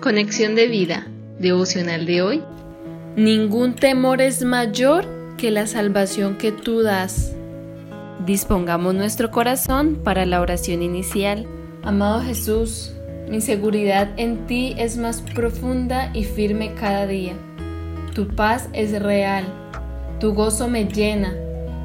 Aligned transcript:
Conexión 0.00 0.54
de 0.54 0.66
vida, 0.66 1.06
devocional 1.38 2.06
de 2.06 2.22
hoy. 2.22 2.42
Ningún 3.16 3.74
temor 3.74 4.22
es 4.22 4.42
mayor 4.42 5.04
que 5.36 5.50
la 5.50 5.66
salvación 5.66 6.38
que 6.38 6.52
tú 6.52 6.80
das. 6.80 7.34
Dispongamos 8.24 8.94
nuestro 8.94 9.30
corazón 9.30 10.00
para 10.02 10.24
la 10.24 10.40
oración 10.40 10.82
inicial. 10.82 11.46
Amado 11.82 12.22
Jesús, 12.22 12.94
mi 13.28 13.42
seguridad 13.42 14.08
en 14.16 14.46
ti 14.46 14.74
es 14.78 14.96
más 14.96 15.20
profunda 15.34 16.10
y 16.14 16.24
firme 16.24 16.72
cada 16.72 17.06
día. 17.06 17.34
Tu 18.14 18.26
paz 18.26 18.70
es 18.72 19.02
real, 19.02 19.44
tu 20.18 20.32
gozo 20.32 20.66
me 20.66 20.86
llena, 20.86 21.34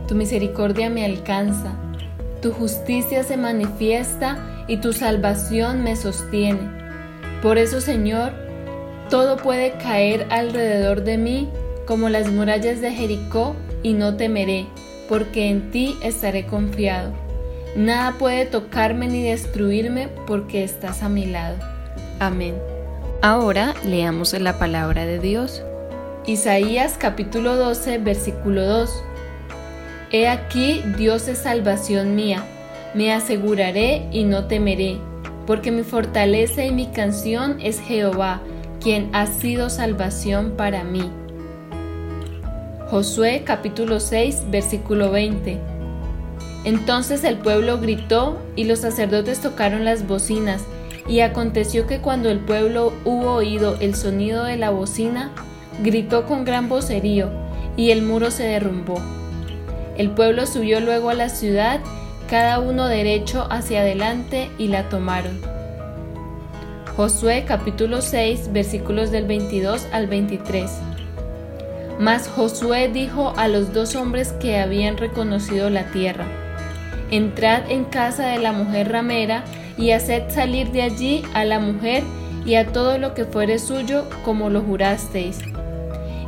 tu 0.07 0.15
misericordia 0.15 0.89
me 0.89 1.03
alcanza, 1.03 1.75
tu 2.41 2.53
justicia 2.53 3.25
se 3.25 3.35
manifiesta 3.35 4.65
y 4.69 4.77
tu 4.77 4.93
salvación 4.93 5.83
me 5.83 5.97
sostiene. 5.97 6.84
Por 7.45 7.59
eso, 7.59 7.79
Señor, 7.79 8.33
todo 9.11 9.37
puede 9.37 9.73
caer 9.73 10.25
alrededor 10.31 11.03
de 11.03 11.19
mí 11.19 11.47
como 11.85 12.09
las 12.09 12.31
murallas 12.31 12.81
de 12.81 12.91
Jericó 12.91 13.55
y 13.83 13.93
no 13.93 14.17
temeré, 14.17 14.65
porque 15.07 15.51
en 15.51 15.69
ti 15.69 15.95
estaré 16.01 16.47
confiado. 16.47 17.13
Nada 17.75 18.13
puede 18.17 18.47
tocarme 18.47 19.07
ni 19.07 19.21
destruirme 19.21 20.07
porque 20.25 20.63
estás 20.63 21.03
a 21.03 21.09
mi 21.09 21.27
lado. 21.27 21.57
Amén. 22.19 22.55
Ahora 23.21 23.75
leamos 23.85 24.33
la 24.33 24.57
palabra 24.57 25.05
de 25.05 25.19
Dios. 25.19 25.61
Isaías 26.25 26.95
capítulo 26.97 27.57
12 27.57 27.99
versículo 27.99 28.65
2. 28.65 29.03
He 30.11 30.27
aquí 30.27 30.81
Dios 30.97 31.27
es 31.27 31.37
salvación 31.37 32.15
mía, 32.15 32.43
me 32.95 33.13
aseguraré 33.13 34.07
y 34.11 34.23
no 34.23 34.45
temeré, 34.45 34.97
porque 35.45 35.71
mi 35.71 35.83
fortaleza 35.83 36.63
y 36.63 36.71
mi 36.71 36.87
canción 36.87 37.57
es 37.61 37.79
Jehová, 37.79 38.41
quien 38.81 39.09
ha 39.13 39.27
sido 39.27 39.69
salvación 39.69 40.53
para 40.57 40.83
mí. 40.83 41.09
Josué 42.89 43.43
capítulo 43.45 43.99
6 43.99 44.45
versículo 44.51 45.11
20. 45.11 45.59
Entonces 46.65 47.23
el 47.23 47.37
pueblo 47.37 47.79
gritó 47.79 48.37
y 48.55 48.63
los 48.65 48.79
sacerdotes 48.79 49.39
tocaron 49.39 49.85
las 49.85 50.07
bocinas, 50.07 50.63
y 51.07 51.19
aconteció 51.19 51.85
que 51.85 51.99
cuando 51.99 52.29
el 52.29 52.39
pueblo 52.39 52.91
hubo 53.05 53.33
oído 53.33 53.77
el 53.79 53.93
sonido 53.93 54.43
de 54.43 54.57
la 54.57 54.71
bocina, 54.71 55.31
gritó 55.83 56.25
con 56.25 56.45
gran 56.45 56.67
vocerío, 56.67 57.29
y 57.77 57.91
el 57.91 58.01
muro 58.01 58.31
se 58.31 58.43
derrumbó. 58.43 58.99
El 59.97 60.11
pueblo 60.11 60.47
subió 60.47 60.79
luego 60.79 61.09
a 61.09 61.13
la 61.13 61.29
ciudad, 61.29 61.79
cada 62.29 62.59
uno 62.59 62.87
derecho 62.87 63.47
hacia 63.49 63.81
adelante, 63.81 64.49
y 64.57 64.67
la 64.67 64.89
tomaron. 64.89 65.39
Josué 66.95 67.43
capítulo 67.45 68.01
6 68.01 68.53
versículos 68.53 69.11
del 69.11 69.25
22 69.25 69.87
al 69.91 70.07
23. 70.07 70.71
Mas 71.99 72.27
Josué 72.27 72.89
dijo 72.89 73.33
a 73.37 73.47
los 73.47 73.73
dos 73.73 73.95
hombres 73.95 74.33
que 74.33 74.59
habían 74.59 74.97
reconocido 74.97 75.69
la 75.69 75.91
tierra, 75.91 76.25
Entrad 77.11 77.69
en 77.69 77.85
casa 77.85 78.27
de 78.27 78.39
la 78.39 78.51
mujer 78.51 78.91
ramera, 78.91 79.43
y 79.77 79.91
haced 79.91 80.29
salir 80.29 80.71
de 80.71 80.81
allí 80.81 81.23
a 81.33 81.43
la 81.43 81.59
mujer 81.59 82.03
y 82.45 82.55
a 82.55 82.67
todo 82.67 82.97
lo 82.97 83.13
que 83.13 83.25
fuere 83.25 83.59
suyo, 83.59 84.05
como 84.23 84.49
lo 84.49 84.61
jurasteis. 84.61 85.39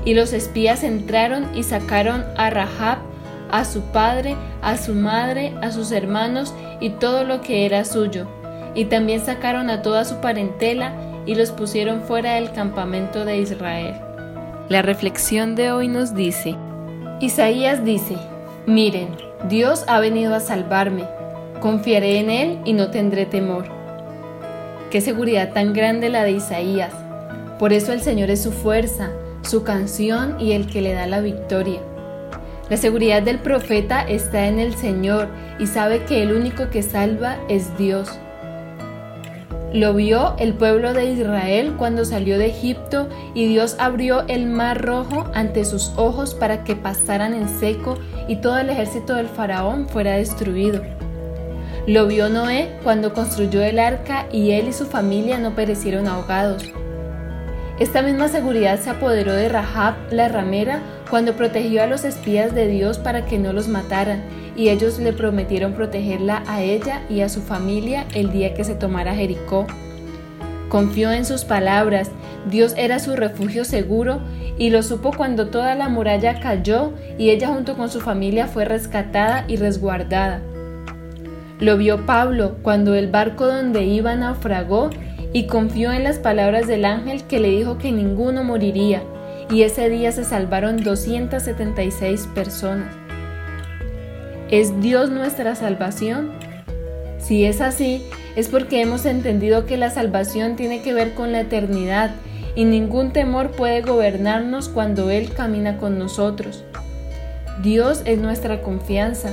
Y 0.06 0.14
los 0.14 0.34
espías 0.34 0.84
entraron 0.84 1.48
y 1.56 1.64
sacaron 1.64 2.25
a 2.38 2.50
Rahab, 2.50 3.00
a 3.52 3.66
su 3.66 3.81
padre, 3.81 4.36
a 4.62 4.78
su 4.78 4.94
madre, 4.94 5.53
a 5.62 5.72
sus 5.72 5.92
hermanos 5.92 6.53
y 6.80 6.92
todo 6.92 7.23
lo 7.23 7.42
que 7.42 7.66
era 7.66 7.86
suyo. 7.86 8.28
Y 8.76 8.86
también 8.86 9.20
sacaron 9.20 9.70
a 9.70 9.81
toda 9.81 10.06
su 10.06 10.17
parentela 10.17 10.94
y 11.26 11.36
los 11.36 11.52
pusieron 11.52 12.02
fuera 12.02 12.36
del 12.36 12.52
campamento 12.52 13.25
de 13.25 13.38
Israel. 13.38 13.95
La 14.70 14.81
reflexión 14.81 15.56
de 15.56 15.72
hoy 15.72 15.88
nos 15.88 16.13
dice, 16.13 16.56
Isaías 17.19 17.84
dice, 17.84 18.18
miren, 18.66 19.08
Dios 19.50 19.85
ha 19.88 20.00
venido 20.00 20.35
a 20.35 20.40
salvarme, 20.40 21.06
confiaré 21.62 22.19
en 22.19 22.29
Él 22.29 22.59
y 22.66 22.74
no 22.74 22.91
tendré 22.91 23.25
temor. 23.25 23.66
Qué 24.91 25.02
seguridad 25.02 25.53
tan 25.53 25.74
grande 25.74 26.09
la 26.09 26.24
de 26.24 26.31
Isaías. 26.31 26.94
Por 27.59 27.74
eso 27.74 27.91
el 27.91 28.02
Señor 28.02 28.29
es 28.29 28.41
su 28.41 28.52
fuerza, 28.52 29.09
su 29.41 29.64
canción 29.64 30.40
y 30.40 30.52
el 30.52 30.68
que 30.68 30.81
le 30.81 30.94
da 30.94 31.08
la 31.08 31.22
victoria. 31.22 31.79
La 32.69 32.75
seguridad 32.78 33.22
del 33.22 33.39
profeta 33.39 34.01
está 34.01 34.47
en 34.47 34.59
el 34.59 34.75
Señor 34.75 35.29
y 35.57 35.67
sabe 35.67 36.03
que 36.03 36.22
el 36.22 36.33
único 36.33 36.69
que 36.69 36.83
salva 36.83 37.38
es 37.47 37.78
Dios. 37.78 38.19
Lo 39.73 39.94
vio 39.94 40.35
el 40.38 40.53
pueblo 40.53 40.94
de 40.94 41.11
Israel 41.11 41.75
cuando 41.78 42.03
salió 42.03 42.38
de 42.38 42.47
Egipto 42.47 43.07
y 43.33 43.47
Dios 43.47 43.75
abrió 43.79 44.25
el 44.28 44.47
mar 44.47 44.81
rojo 44.81 45.29
ante 45.33 45.66
sus 45.66 45.91
ojos 45.97 46.33
para 46.33 46.63
que 46.63 46.75
pasaran 46.75 47.33
en 47.33 47.47
seco 47.47 47.97
y 48.28 48.38
todo 48.38 48.57
el 48.57 48.69
ejército 48.69 49.16
del 49.16 49.28
faraón 49.28 49.88
fuera 49.88 50.13
destruido. 50.13 50.81
Lo 51.85 52.05
vio 52.07 52.28
Noé 52.28 52.69
cuando 52.84 53.13
construyó 53.13 53.61
el 53.63 53.79
arca 53.79 54.25
y 54.31 54.51
él 54.51 54.67
y 54.67 54.73
su 54.73 54.85
familia 54.85 55.38
no 55.38 55.55
perecieron 55.55 56.07
ahogados. 56.07 56.66
Esta 57.79 58.01
misma 58.01 58.28
seguridad 58.28 58.79
se 58.79 58.89
apoderó 58.89 59.34
de 59.34 59.49
Rahab 59.49 59.95
la 60.11 60.28
ramera 60.28 60.81
cuando 61.09 61.34
protegió 61.34 61.84
a 61.84 61.88
los 61.88 62.03
espías 62.03 62.53
de 62.53 62.68
Dios 62.68 62.97
para 62.97 63.25
que 63.25 63.40
no 63.40 63.53
los 63.53 63.68
mataran, 63.68 64.23
y 64.56 64.69
ellos 64.69 65.00
le 65.00 65.13
prometieron 65.13 65.73
protegerla 65.73 66.44
a 66.47 66.62
ella 66.62 67.03
y 67.09 67.22
a 67.22 67.29
su 67.29 67.41
familia 67.41 68.06
el 68.13 68.31
día 68.31 68.53
que 68.53 68.63
se 68.63 68.75
tomara 68.75 69.16
Jericó. 69.16 69.67
Confió 70.69 71.12
en 71.12 71.25
sus 71.25 71.46
palabras, 71.46 72.09
Dios 72.50 72.73
era 72.75 73.00
su 73.00 73.16
refugio 73.16 73.63
seguro 73.63 74.19
y 74.57 74.69
lo 74.69 74.84
supo 74.84 75.12
cuando 75.16 75.47
toda 75.47 75.75
la 75.75 75.88
muralla 75.88 76.40
cayó 76.40 76.91
y 77.17 77.29
ella 77.29 77.50
junto 77.50 77.78
con 77.78 77.90
su 77.90 78.01
familia 78.01 78.47
fue 78.47 78.66
rescatada 78.66 79.46
y 79.47 79.57
resguardada. 79.57 80.41
Lo 81.59 81.78
vio 81.78 82.06
Pablo 82.06 82.57
cuando 82.62 82.96
el 82.96 83.07
barco 83.07 83.47
donde 83.47 83.84
iba 83.84 84.16
naufragó 84.16 84.90
y 85.34 85.47
confió 85.47 85.91
en 85.91 86.03
las 86.03 86.19
palabras 86.19 86.67
del 86.67 86.85
ángel 86.85 87.23
que 87.23 87.40
le 87.40 87.50
dijo 87.50 87.78
que 87.78 87.91
ninguno 87.91 88.44
moriría, 88.44 89.03
y 89.50 89.63
ese 89.63 89.90
día 89.90 90.12
se 90.12 90.24
salvaron 90.24 90.84
276 90.84 92.28
personas. 92.34 92.94
¿Es 94.50 94.80
Dios 94.81 95.09
nuestra 95.09 95.56
salvación? 95.56 96.31
Si 97.19 97.46
es 97.46 97.62
así, 97.62 98.03
es 98.35 98.50
porque 98.50 98.81
hemos 98.81 99.06
entendido 99.06 99.66
que 99.66 99.78
la 99.78 99.90
salvación 99.90 100.56
tiene 100.56 100.81
que 100.81 100.94
ver 100.94 101.13
con 101.13 101.31
la 101.31 101.41
eternidad 101.41 102.12
y 102.56 102.66
ningún 102.66 103.12
temor 103.12 103.52
puede 103.52 103.81
gobernarnos 103.81 104.69
cuando 104.69 105.09
Él 105.09 105.34
camina 105.34 105.78
con 105.78 106.00
nosotros. 106.00 106.64
Dios 107.62 108.02
es 108.06 108.19
nuestra 108.19 108.62
confianza. 108.62 109.31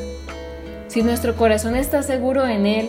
Si 0.88 1.02
nuestro 1.02 1.36
corazón 1.36 1.76
está 1.76 2.02
seguro 2.02 2.46
en 2.46 2.66
Él, 2.66 2.88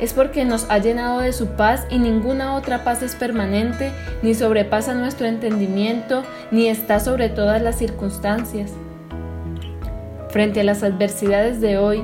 es 0.00 0.12
porque 0.12 0.44
nos 0.44 0.68
ha 0.70 0.78
llenado 0.78 1.20
de 1.20 1.32
su 1.32 1.46
paz 1.48 1.86
y 1.90 1.98
ninguna 1.98 2.54
otra 2.54 2.84
paz 2.84 3.02
es 3.02 3.14
permanente, 3.14 3.92
ni 4.22 4.34
sobrepasa 4.34 4.94
nuestro 4.94 5.26
entendimiento, 5.26 6.22
ni 6.50 6.68
está 6.68 7.00
sobre 7.00 7.28
todas 7.28 7.60
las 7.62 7.76
circunstancias. 7.76 8.72
Frente 10.30 10.60
a 10.60 10.64
las 10.64 10.82
adversidades 10.82 11.60
de 11.60 11.76
hoy, 11.78 12.02